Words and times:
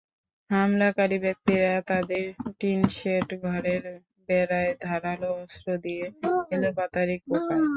হামলাকারী 0.49 1.17
ব্যক্তিরা 1.19 1.71
তাঁদের 1.89 2.23
টিনশেড 2.59 3.27
ঘরের 3.43 3.83
বেড়ায় 4.29 4.71
ধারালো 4.81 5.29
অস্ত্র 5.41 5.67
দিয়ে 5.83 6.05
এলোপাতাড়ি 6.51 7.15
কোপায়। 7.21 7.61